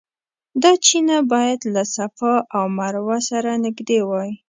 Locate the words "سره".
3.29-3.51